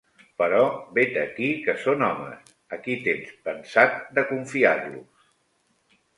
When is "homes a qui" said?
2.07-2.97